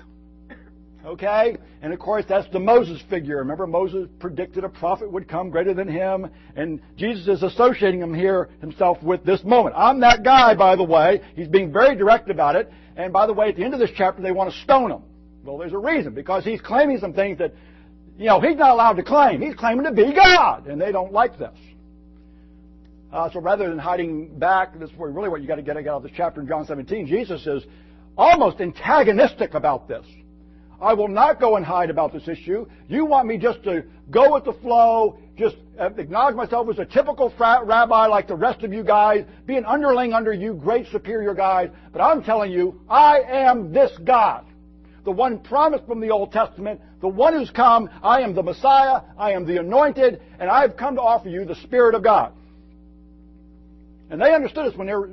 [1.04, 1.56] Okay?
[1.84, 3.36] And of course, that's the Moses figure.
[3.36, 8.14] Remember, Moses predicted a prophet would come greater than him, and Jesus is associating him
[8.14, 9.76] here himself with this moment.
[9.76, 11.20] I'm that guy, by the way.
[11.36, 12.72] He's being very direct about it.
[12.96, 15.02] And by the way, at the end of this chapter, they want to stone him.
[15.44, 17.52] Well, there's a reason, because he's claiming some things that,
[18.16, 19.42] you know, he's not allowed to claim.
[19.42, 21.58] He's claiming to be God, and they don't like this.
[23.12, 25.86] Uh, so rather than hiding back, this is really what you got to get out
[25.88, 27.08] of this chapter in John 17.
[27.08, 27.62] Jesus is
[28.16, 30.06] almost antagonistic about this.
[30.80, 32.66] I will not go and hide about this issue.
[32.88, 36.84] You want me just to go with the flow, just uh, acknowledge myself as a
[36.84, 41.34] typical rabbi like the rest of you guys, be an underling under you great superior
[41.34, 44.44] guys, but I'm telling you, I am this God.
[45.04, 49.02] The one promised from the Old Testament, the one who's come, I am the Messiah,
[49.18, 52.32] I am the anointed, and I have come to offer you the Spirit of God.
[54.10, 55.10] And they understood this when they were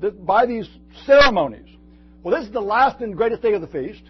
[0.00, 0.68] by these
[1.04, 1.68] ceremonies.
[2.22, 4.02] Well, this is the last and greatest day of the feast,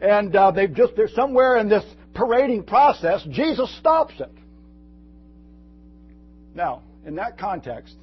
[0.00, 3.22] and uh, they've just they're somewhere in this parading process.
[3.30, 4.32] Jesus stops it.
[6.54, 7.94] Now, in that context,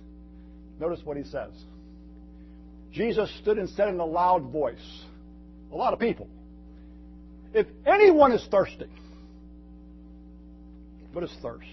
[0.80, 1.52] notice what he says.
[2.92, 5.04] Jesus stood and said in a loud voice,
[5.72, 6.28] a lot of people,
[7.54, 8.90] if anyone is thirsty,
[11.12, 11.66] what is thirst?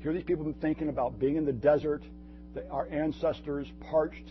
[0.00, 2.02] Here these people have been thinking about being in the desert,
[2.70, 4.24] our ancestors parched,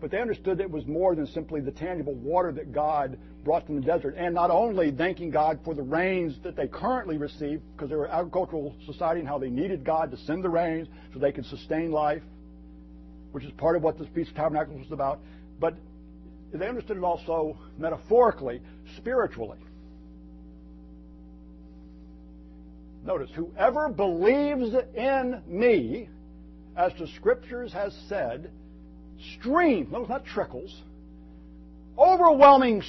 [0.00, 3.66] but they understood that it was more than simply the tangible water that God brought
[3.66, 7.60] from the desert, and not only thanking God for the rains that they currently receive,
[7.74, 10.88] because they were an agricultural society and how they needed God to send the rains
[11.12, 12.22] so they could sustain life,
[13.32, 15.20] which is part of what this Feast of Tabernacles was about,
[15.58, 15.74] but
[16.52, 18.60] they understood it also metaphorically,
[18.96, 19.58] spiritually.
[23.04, 26.08] Notice, whoever believes in me,
[26.76, 28.50] as the Scriptures has said,
[29.38, 30.74] streams, notice not trickles,
[31.98, 32.82] overwhelming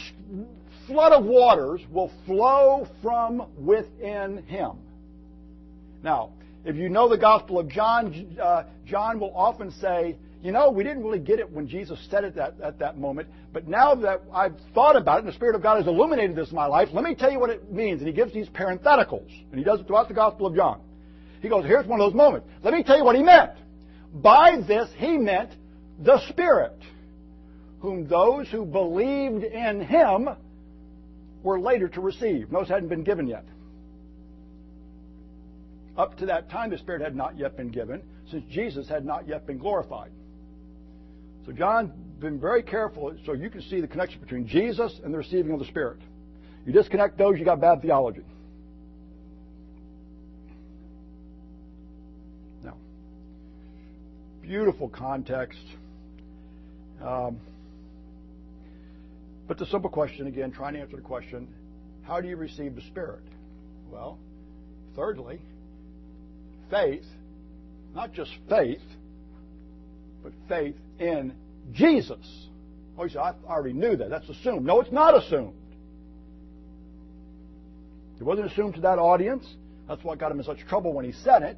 [0.87, 4.71] flood of waters will flow from within him.
[6.03, 6.31] Now,
[6.65, 10.83] if you know the Gospel of John, uh, John will often say, you know, we
[10.83, 14.21] didn't really get it when Jesus said it that, at that moment, but now that
[14.33, 16.89] I've thought about it and the Spirit of God has illuminated this in my life,
[16.93, 17.99] let me tell you what it means.
[17.99, 20.79] And he gives these parentheticals, and he does it throughout the Gospel of John.
[21.41, 22.47] He goes, here's one of those moments.
[22.63, 23.51] Let me tell you what he meant.
[24.13, 25.51] By this, he meant
[25.99, 26.77] the Spirit,
[27.79, 30.29] whom those who believed in him
[31.43, 32.51] were later to receive.
[32.51, 33.45] Notice hadn't been given yet.
[35.97, 39.27] Up to that time, the Spirit had not yet been given, since Jesus had not
[39.27, 40.11] yet been glorified.
[41.45, 45.13] So John has been very careful so you can see the connection between Jesus and
[45.13, 45.99] the receiving of the Spirit.
[46.65, 48.21] You disconnect those, you got bad theology.
[52.63, 52.75] Now,
[54.41, 55.59] beautiful context.
[57.03, 57.39] Um,
[59.47, 61.47] but the simple question again, trying to answer the question,
[62.03, 63.23] how do you receive the Spirit?
[63.91, 64.17] Well,
[64.95, 65.39] thirdly,
[66.69, 67.05] faith,
[67.95, 68.81] not just faith,
[70.23, 71.33] but faith in
[71.73, 72.47] Jesus.
[72.97, 74.09] Oh, you say, I already knew that.
[74.09, 74.65] That's assumed.
[74.65, 75.53] No, it's not assumed.
[78.19, 79.47] It wasn't assumed to that audience.
[79.87, 81.57] That's what got him in such trouble when he said it.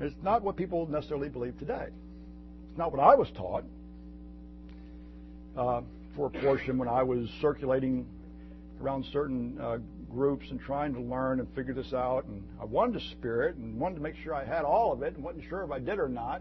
[0.00, 1.88] It's not what people necessarily believe today.
[2.78, 3.64] Not what I was taught.
[5.56, 5.82] Uh,
[6.14, 8.06] for a portion when I was circulating
[8.80, 12.24] around certain uh, groups and trying to learn and figure this out.
[12.26, 15.16] And I wanted the Spirit and wanted to make sure I had all of it
[15.16, 16.40] and wasn't sure if I did or not.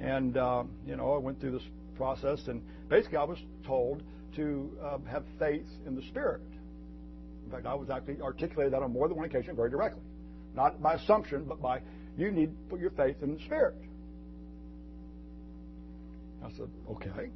[0.00, 4.02] And, uh, you know, I went through this process and basically I was told
[4.36, 6.42] to uh, have faith in the Spirit.
[7.46, 10.02] In fact, I was actually articulated that on more than one occasion very directly.
[10.54, 11.80] Not by assumption, but by
[12.18, 13.76] you need to put your faith in the Spirit.
[16.44, 17.30] I said, okay.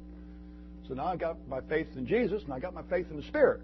[0.87, 3.23] So now I got my faith in Jesus and I got my faith in the
[3.23, 3.61] Spirit.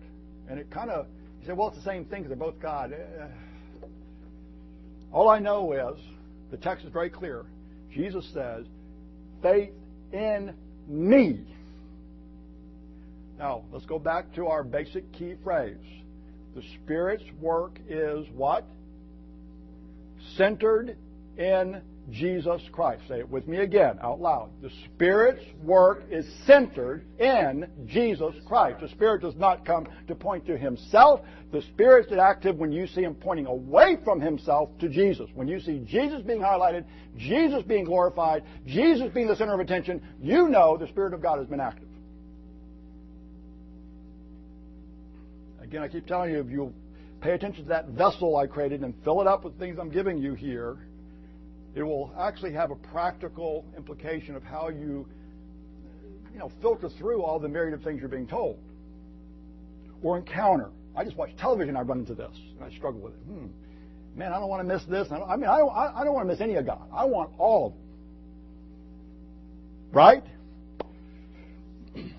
[0.49, 1.07] And it kind of,
[1.39, 2.93] he said, well, it's the same thing because they're both God.
[2.93, 3.85] Uh,
[5.11, 5.99] all I know is
[6.51, 7.45] the text is very clear.
[7.93, 8.65] Jesus says,
[9.41, 9.71] faith
[10.11, 10.53] in
[10.87, 11.45] me.
[13.37, 15.77] Now, let's go back to our basic key phrase.
[16.55, 18.65] The Spirit's work is what?
[20.37, 20.95] Centered
[21.37, 21.81] in
[22.11, 23.01] Jesus Christ.
[23.07, 24.49] Say it with me again, out loud.
[24.61, 28.79] The Spirit's work is centered in Jesus Christ.
[28.81, 31.21] The Spirit does not come to point to Himself.
[31.51, 35.29] The Spirit's active when you see Him pointing away from Himself to Jesus.
[35.33, 36.85] When you see Jesus being highlighted,
[37.17, 41.39] Jesus being glorified, Jesus being the center of attention, you know the Spirit of God
[41.39, 41.87] has been active.
[45.61, 46.73] Again, I keep telling you, if you'll
[47.21, 50.19] pay attention to that vessel I created and fill it up with things I'm giving
[50.19, 50.77] you here,
[51.75, 55.05] it will actually have a practical implication of how you,
[56.31, 58.57] you know, filter through all the myriad of things you're being told
[60.01, 60.69] or encounter.
[60.95, 61.75] I just watch television.
[61.75, 63.19] I run into this, and I struggle with it.
[63.27, 63.47] Hmm.
[64.17, 65.09] Man, I don't want to miss this.
[65.11, 66.87] I, I mean, I don't, I don't want to miss any of God.
[66.93, 67.79] I want all of it.
[69.95, 70.23] Right?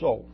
[0.00, 0.24] So,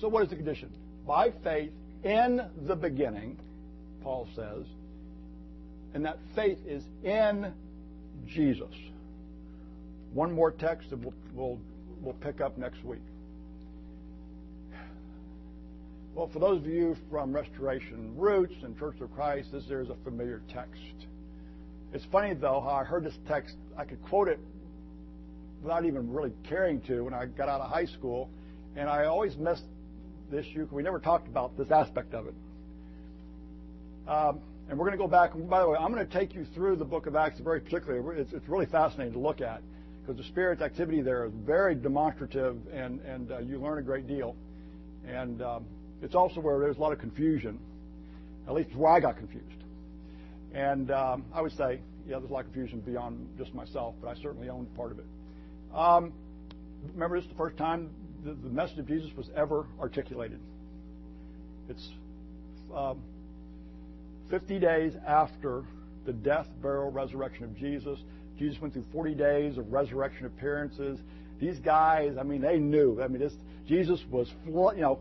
[0.00, 0.72] so what is the condition?
[1.04, 1.72] By faith,
[2.04, 3.38] in the beginning,
[4.02, 4.64] Paul says,
[5.94, 7.52] and that faith is in
[8.26, 8.74] Jesus.
[10.12, 11.58] One more text that we'll, we'll,
[12.00, 13.02] we'll pick up next week.
[16.14, 19.96] Well, for those of you from Restoration Roots and Church of Christ, this is a
[20.04, 20.82] familiar text.
[21.94, 24.38] It's funny, though, how I heard this text, I could quote it
[25.62, 28.28] without even really caring to when I got out of high school,
[28.76, 29.64] and I always missed
[30.34, 30.60] issue.
[30.60, 32.34] Because we never talked about this aspect of it.
[34.08, 35.32] Um, and we're going to go back.
[35.34, 38.20] By the way, I'm going to take you through the book of Acts very particularly.
[38.20, 39.62] It's, it's really fascinating to look at
[40.00, 44.06] because the Spirit's activity there is very demonstrative and, and uh, you learn a great
[44.06, 44.34] deal.
[45.06, 45.64] And um,
[46.00, 47.58] it's also where there's a lot of confusion.
[48.48, 49.46] At least where I got confused.
[50.52, 54.08] And um, I would say, yeah, there's a lot of confusion beyond just myself, but
[54.08, 55.06] I certainly owned part of it.
[55.72, 56.12] Um,
[56.92, 57.90] remember, this is the first time
[58.24, 60.38] the, the, message of Jesus was ever articulated.
[61.68, 61.88] It's
[62.74, 63.02] um,
[64.30, 65.64] 50 days after
[66.06, 67.98] the death, burial, resurrection of Jesus.
[68.38, 70.98] Jesus went through 40 days of resurrection appearances.
[71.40, 73.02] These guys, I mean, they knew.
[73.02, 73.32] I mean, this
[73.68, 75.00] Jesus was, you know,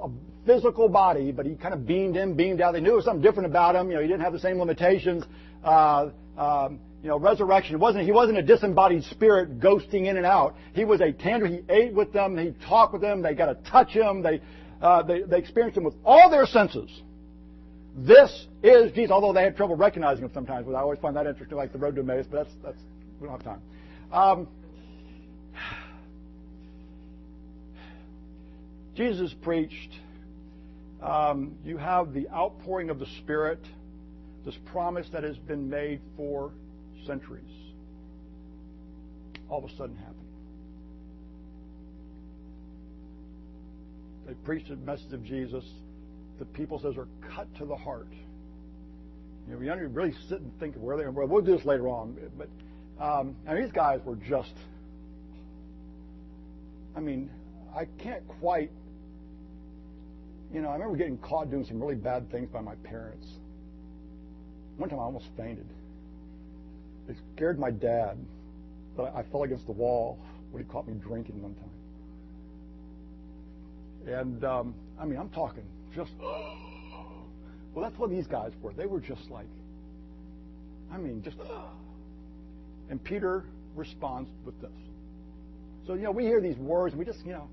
[0.00, 0.08] a
[0.46, 2.72] physical body, but he kind of beamed in, beamed out.
[2.72, 3.88] They knew there was something different about him.
[3.88, 5.24] You know, he didn't have the same limitations.
[5.64, 7.74] Uh, um, you know, resurrection.
[7.74, 10.54] It wasn't, he wasn't a disembodied spirit ghosting in and out.
[10.74, 11.52] He was a tangible.
[11.52, 12.36] He ate with them.
[12.36, 13.22] He talked with them.
[13.22, 14.22] They got to touch him.
[14.22, 14.40] They,
[14.82, 16.90] uh, they, they experienced him with all their senses.
[17.96, 21.26] This is Jesus, although they had trouble recognizing him sometimes, but I always find that
[21.26, 22.78] interesting, like the road to Emmaus, but that's, that's,
[23.20, 23.62] we don't have time.
[24.12, 24.48] Um,
[28.94, 29.90] Jesus preached,
[31.02, 33.60] um, you have the outpouring of the Spirit,
[34.44, 36.52] this promise that has been made for
[37.06, 37.72] centuries,
[39.48, 40.16] all of a sudden happened.
[44.26, 45.64] They preached the message of Jesus
[46.40, 48.08] the people says are cut to the heart.
[49.46, 51.10] You know, we don't really sit and think of where they are.
[51.10, 52.48] We'll do this later on, but
[53.02, 54.54] um, and these guys were just.
[56.96, 57.30] I mean,
[57.76, 58.70] I can't quite.
[60.52, 63.26] You know, I remember getting caught doing some really bad things by my parents.
[64.78, 65.66] One time I almost fainted.
[67.10, 68.16] It scared my dad,
[68.96, 70.18] but I fell against the wall
[70.50, 71.64] when he caught me drinking one time.
[74.14, 78.72] And um, I mean, I'm talking just, well, that's what these guys were.
[78.72, 79.46] They were just like,
[80.92, 81.36] I mean, just,
[82.90, 83.44] and Peter
[83.74, 84.70] responds with this.
[85.86, 87.48] So, you know, we hear these words, and we just, you know,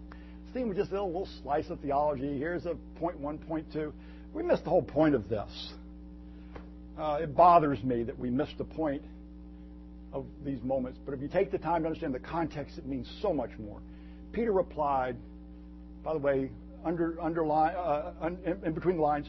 [0.53, 2.37] seem we just a little, little slice of theology.
[2.37, 3.93] Here's a point one, point two.
[4.33, 5.73] We missed the whole point of this.
[6.97, 9.03] Uh, it bothers me that we missed the point
[10.17, 10.99] of these moments.
[11.05, 13.79] But if you take the time to understand the context, it means so much more.
[14.31, 15.15] Peter replied,
[16.03, 16.49] by the way,
[16.85, 19.27] under, underline, uh, in, in between the lines,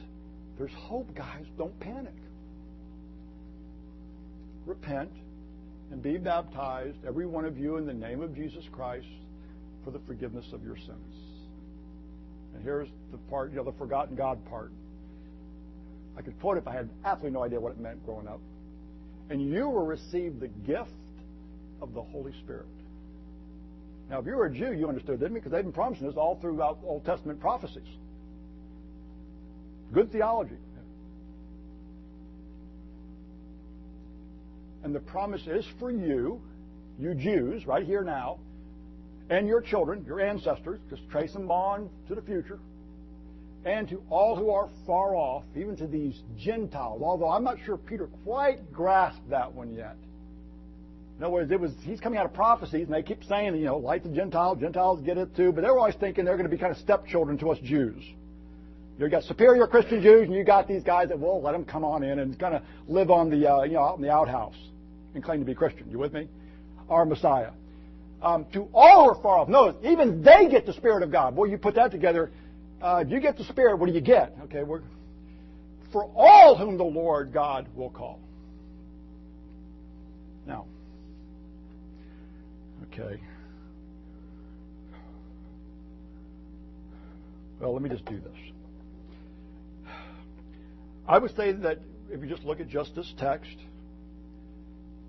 [0.58, 1.44] there's hope, guys.
[1.56, 2.14] Don't panic.
[4.66, 5.10] Repent
[5.90, 9.06] and be baptized, every one of you, in the name of Jesus Christ
[9.84, 11.14] for the forgiveness of your sins.
[12.54, 14.72] And here's the part, you know, the forgotten God part.
[16.16, 18.40] I could quote it if I had absolutely no idea what it meant growing up.
[19.30, 20.90] And you will receive the gift
[21.82, 22.66] of the Holy Spirit.
[24.10, 25.40] Now, if you were a Jew, you understood, didn't you?
[25.40, 27.88] Because they've been promising this all throughout Old Testament prophecies.
[29.92, 30.56] Good theology.
[34.82, 36.40] And the promise is for you,
[36.98, 38.38] you Jews, right here now,
[39.28, 42.58] and your children, your ancestors, just trace them on to the future,
[43.68, 47.76] and to all who are far off, even to these Gentiles, although I'm not sure
[47.76, 49.96] Peter quite grasped that one yet.
[51.18, 53.64] In other words, it was he's coming out of prophecies, and they keep saying, you
[53.64, 56.56] know, like the Gentiles, Gentiles get it too, but they're always thinking they're going to
[56.56, 58.02] be kind of stepchildren to us Jews.
[58.98, 61.84] You've got superior Christian Jews, and you got these guys that will let them come
[61.84, 64.56] on in and kind of live on the, uh, you know, out in the outhouse
[65.14, 65.90] and claim to be Christian.
[65.90, 66.28] You with me?
[66.88, 67.50] Our Messiah.
[68.22, 71.36] Um, to all who are far off, notice even they get the Spirit of God.
[71.36, 72.30] Boy, you put that together.
[72.80, 73.76] Uh, you get the Spirit.
[73.78, 74.34] What do you get?
[74.44, 74.82] Okay, we're
[75.92, 78.20] for all whom the Lord God will call.
[80.46, 80.66] Now.
[82.92, 83.20] Okay.
[87.60, 89.92] Well, let me just do this.
[91.08, 91.78] I would say that
[92.10, 93.56] if you just look at just this text,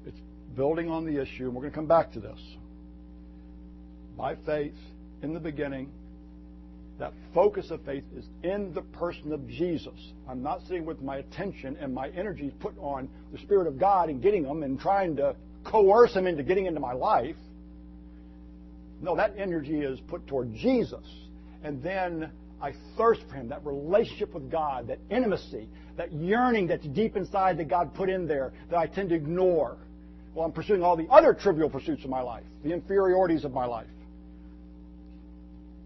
[0.06, 0.18] it's
[0.56, 2.40] building on the issue, and we're going to come back to this.
[4.18, 4.74] By faith,
[5.22, 5.92] in the beginning,
[7.00, 10.14] that focus of faith is in the person of Jesus.
[10.28, 14.10] I'm not sitting with my attention and my energy put on the Spirit of God
[14.10, 17.36] and getting them and trying to coerce them into getting into my life.
[19.02, 21.06] No, that energy is put toward Jesus.
[21.64, 26.86] And then I thirst for Him, that relationship with God, that intimacy, that yearning that's
[26.88, 29.78] deep inside that God put in there that I tend to ignore
[30.34, 33.66] while I'm pursuing all the other trivial pursuits of my life, the inferiorities of my
[33.66, 33.88] life.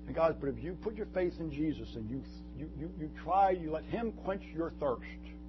[0.06, 2.22] And God, but if you put your faith in Jesus and you,
[2.58, 5.04] you, you, you try, you let Him quench your thirst,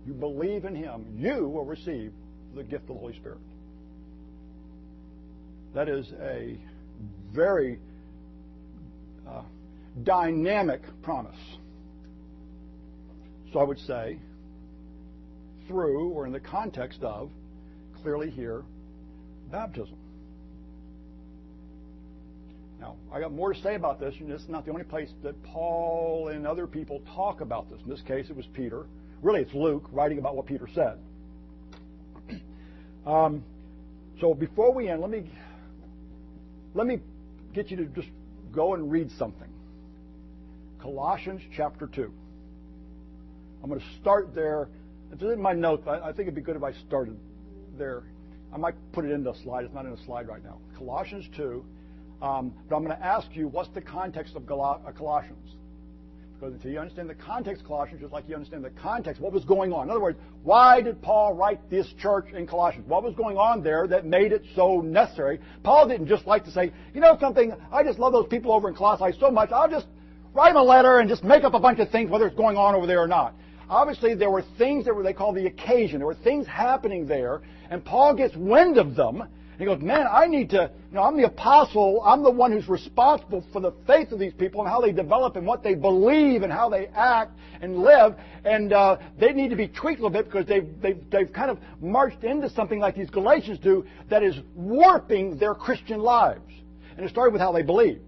[0.07, 2.13] you believe in Him, you will receive
[2.55, 3.39] the gift of the Holy Spirit.
[5.75, 6.57] That is a
[7.33, 7.81] very
[9.29, 9.43] uh,
[10.05, 11.39] dynamic promise.
[13.53, 14.19] So I would say
[15.67, 17.31] through or in the context of,
[18.03, 18.63] clearly here,
[19.51, 19.97] baptism.
[22.85, 25.43] Now, I got more to say about this, and is not the only place that
[25.43, 27.81] Paul and other people talk about this.
[27.83, 28.85] In this case, it was Peter.
[29.23, 30.99] Really, it's Luke writing about what Peter said.
[33.07, 33.45] Um,
[34.19, 35.31] so before we end, let me
[36.73, 37.01] let me
[37.53, 38.09] get you to just
[38.51, 39.51] go and read something.
[40.81, 42.11] Colossians chapter two.
[43.63, 44.71] I'm going to start there.
[45.13, 45.87] It's in my notes.
[45.87, 47.19] I think it'd be good if I started
[47.77, 48.05] there.
[48.55, 49.67] I might put it in the slide.
[49.67, 50.57] It's not in the slide right now.
[50.79, 51.63] Colossians two.
[52.23, 55.55] Um, but I'm going to ask you, what's the context of uh, Colossians?
[56.35, 59.33] Because until you understand the context of Colossians, just like you understand the context, what
[59.33, 59.85] was going on.
[59.85, 62.87] In other words, why did Paul write this church in Colossians?
[62.89, 65.41] What was going on there that made it so necessary?
[65.63, 68.69] Paul didn't just like to say, you know something, I just love those people over
[68.69, 69.87] in Colossae so much, I'll just
[70.35, 72.57] write them a letter and just make up a bunch of things, whether it's going
[72.57, 73.35] on over there or not.
[73.71, 75.99] Obviously, there were things that were, they call the occasion.
[75.99, 77.41] There were things happening there,
[77.71, 79.25] and Paul gets wind of them,
[79.59, 82.03] he goes, man, I need to, you know, I'm the apostle.
[82.05, 85.37] I'm the one who's responsible for the faith of these people and how they develop
[85.37, 88.17] and what they believe and how they act and live.
[88.45, 91.51] And uh, they need to be tweaked a little bit because they've, they've, they've kind
[91.51, 96.43] of marched into something like these Galatians do that is warping their Christian lives.
[96.97, 98.01] And it started with how they believed.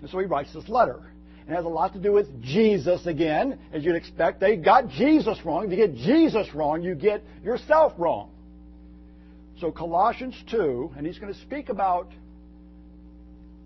[0.00, 1.02] And so he writes this letter.
[1.48, 4.40] It has a lot to do with Jesus again, as you'd expect.
[4.40, 5.64] They got Jesus wrong.
[5.64, 8.30] If you get Jesus wrong, you get yourself wrong.
[9.60, 12.10] So, Colossians 2, and he's going to speak about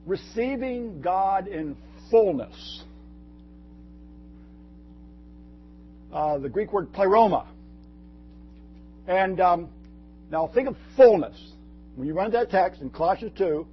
[0.07, 1.77] receiving God in
[2.11, 2.85] fullness.
[6.13, 7.47] Uh, the Greek word pleroma.
[9.09, 9.69] And um,
[10.31, 11.37] now think of fullness.
[11.97, 13.67] When you run that text in Colossians 2,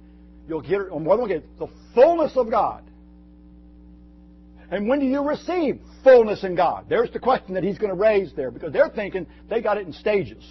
[0.48, 2.82] you'll get on more than one the fullness of God.
[4.70, 6.86] And when do you receive fullness in God?
[6.88, 9.86] There's the question that he's going to raise there because they're thinking they got it
[9.86, 10.44] in stages.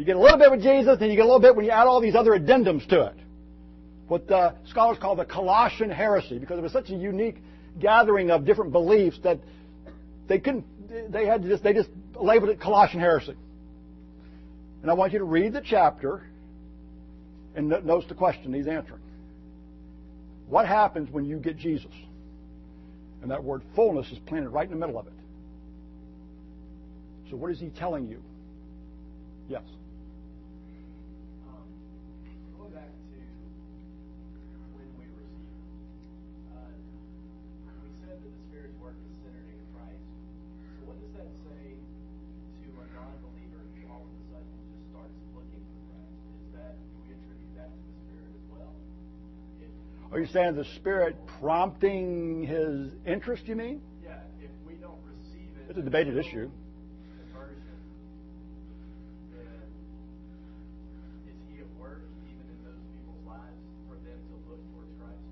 [0.00, 1.72] You get a little bit with Jesus, and you get a little bit when you
[1.72, 3.16] add all these other addendums to it.
[4.08, 7.36] What the scholars call the Colossian heresy, because it was such a unique
[7.78, 9.40] gathering of different beliefs that
[10.26, 10.64] they couldn't,
[11.12, 13.34] they had to just, they just labeled it Colossian heresy.
[14.80, 16.22] And I want you to read the chapter
[17.54, 19.02] and notice the question he's answering.
[20.48, 21.92] What happens when you get Jesus?
[23.20, 25.12] And that word fullness is planted right in the middle of it.
[27.28, 28.22] So what is he telling you?
[29.46, 29.60] Yes.
[50.20, 53.80] Are you saying the Spirit prompting his interest, you mean?
[54.04, 55.70] Yeah, if we don't receive it.
[55.70, 56.50] It's a debated issue.
[57.32, 57.56] Conversion,
[61.26, 65.24] is he at work even in those people's lives for them to look towards Christ?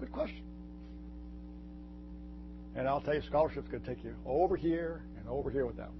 [0.00, 0.44] Good question.
[2.74, 5.76] And I'll tell you, scholarship's going to take you over here and over here with
[5.76, 5.90] that.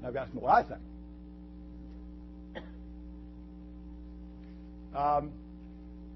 [0.00, 0.80] Now, I've asked me what I think.
[4.94, 5.30] Um,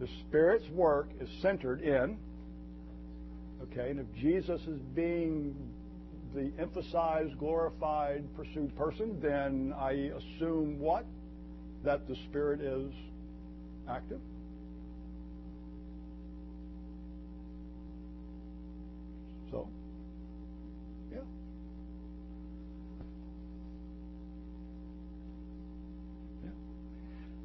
[0.01, 2.19] the Spirit's work is centered in,
[3.63, 5.55] okay, and if Jesus is being
[6.35, 11.05] the emphasized, glorified, pursued person, then I assume what?
[11.85, 12.93] That the Spirit is
[13.89, 14.21] active.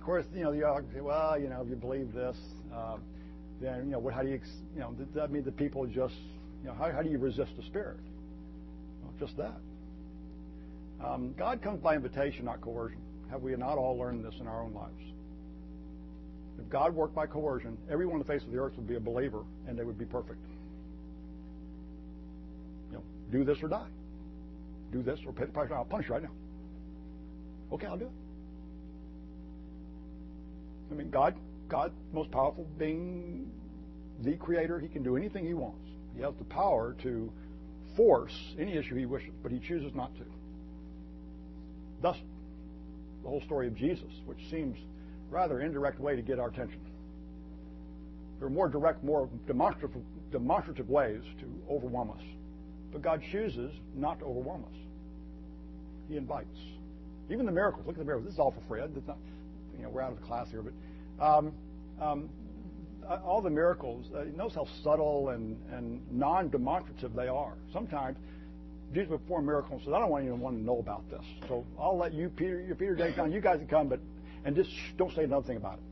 [0.09, 2.35] Course, you know, you say, well, you know, if you believe this,
[2.75, 2.97] uh,
[3.61, 4.39] then, you know, what, how do you,
[4.73, 6.15] you know, does that mean that people just,
[6.63, 7.99] you know, how, how do you resist the Spirit?
[9.03, 9.59] Well, just that.
[11.05, 12.99] Um, God comes by invitation, not coercion.
[13.29, 15.13] Have we not all learned this in our own lives?
[16.57, 18.99] If God worked by coercion, everyone on the face of the earth would be a
[18.99, 20.43] believer and they would be perfect.
[22.89, 23.89] You know, do this or die.
[24.91, 25.69] Do this or pay the price.
[25.71, 26.31] I'll punish you right now.
[27.73, 28.28] Okay, I'll do it.
[30.91, 31.35] I mean, God,
[31.67, 33.51] God, most powerful being
[34.21, 35.87] the creator, he can do anything he wants.
[36.15, 37.31] He has the power to
[37.95, 40.23] force any issue he wishes, but he chooses not to.
[42.01, 42.17] Thus,
[43.23, 44.77] the whole story of Jesus, which seems
[45.29, 46.79] rather indirect way to get our attention.
[48.39, 52.23] There are more direct, more demonstrative, demonstrative ways to overwhelm us.
[52.91, 54.77] But God chooses not to overwhelm us.
[56.09, 56.57] He invites.
[57.29, 57.85] Even the miracles.
[57.85, 58.27] Look at the miracles.
[58.27, 58.91] This is all for Fred.
[58.95, 59.17] It's not,
[59.79, 61.53] you know, we're out of class here, but um,
[62.01, 62.29] um,
[63.25, 67.53] all the miracles, uh, notice how subtle and, and non-demonstrative they are.
[67.73, 68.17] Sometimes
[68.93, 71.23] Jesus would perform miracles and says, I don't want anyone to know about this.
[71.47, 73.99] So I'll let you, Peter, you, Peter, James, John, you guys can come, but
[74.45, 75.83] and just don't say another thing about it.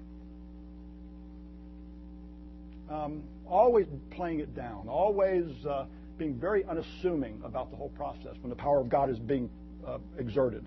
[2.94, 5.86] Um, always playing it down, always uh,
[6.18, 9.50] being very unassuming about the whole process when the power of God is being
[9.86, 10.66] uh, exerted.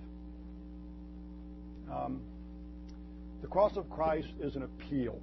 [1.91, 2.21] Um,
[3.43, 5.19] the cross of Christ is an appeal.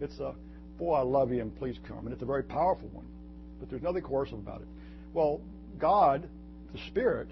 [0.00, 0.34] It's a,
[0.78, 2.00] boy, I love you and please come.
[2.06, 3.06] And it's a very powerful one.
[3.58, 4.68] But there's nothing coercive about it.
[5.12, 5.40] Well,
[5.78, 6.28] God,
[6.72, 7.28] the Spirit,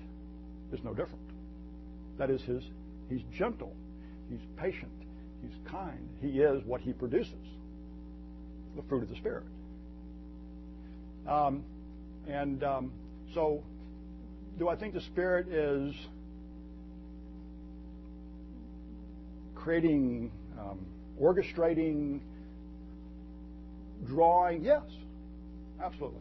[0.73, 1.25] is no different.
[2.19, 2.63] That is his,
[3.09, 3.75] he's gentle.
[4.31, 4.91] He's patient.
[5.43, 6.09] He's kind.
[6.21, 7.35] He is what he produces.
[8.77, 9.45] The fruit of the Spirit.
[11.29, 11.63] Um,
[12.29, 12.93] and um,
[13.35, 13.63] so,
[14.59, 15.95] do I think the Spirit is
[19.65, 20.79] creating, um,
[21.21, 22.21] orchestrating,
[24.07, 24.63] drawing?
[24.63, 24.83] Yes,
[25.83, 26.21] absolutely.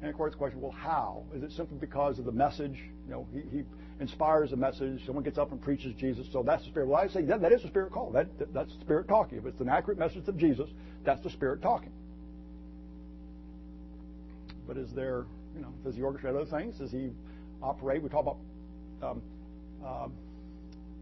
[0.00, 1.24] And of course, the question: Well, how?
[1.34, 2.78] Is it simply because of the message?
[3.06, 3.64] You know, he, he
[3.98, 5.04] inspires a message.
[5.04, 6.28] Someone gets up and preaches Jesus.
[6.32, 6.88] So that's the Spirit.
[6.88, 8.12] Well, I say that, that is the Spirit call.
[8.12, 9.38] That, that, that's the Spirit talking.
[9.38, 10.68] If it's an accurate message of Jesus,
[11.04, 11.90] that's the Spirit talking.
[14.68, 15.24] But is there,
[15.56, 16.78] you know, does he orchestrate other things?
[16.78, 17.10] Does he
[17.60, 18.02] operate?
[18.02, 19.22] We talk about um,
[19.84, 20.08] uh,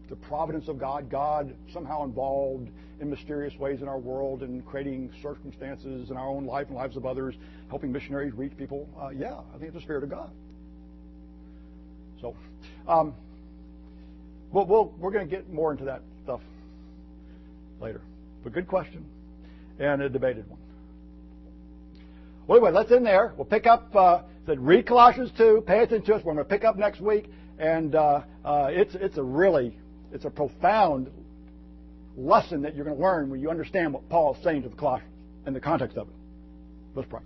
[0.09, 5.11] the providence of God, God somehow involved in mysterious ways in our world and creating
[5.21, 7.35] circumstances in our own life and lives of others,
[7.69, 8.87] helping missionaries reach people.
[8.99, 10.31] Uh, yeah, I think it's the Spirit of God.
[12.21, 12.35] So,
[12.87, 13.13] um,
[14.51, 16.41] we'll, we'll, we're going to get more into that stuff
[17.79, 18.01] later.
[18.43, 19.05] But good question
[19.79, 20.59] and a debated one.
[22.47, 23.33] Well, anyway, let's end there.
[23.35, 26.23] We'll pick up, uh, said read Colossians 2, pay attention to us.
[26.23, 27.29] We're going to pick up next week.
[27.59, 29.77] And uh, uh, it's, it's a really,
[30.17, 31.11] it's a profound
[32.17, 34.75] lesson that you're going to learn when you understand what Paul is saying to the
[34.75, 35.13] Colossians
[35.45, 36.13] in the context of it.
[36.95, 37.19] Let's pray.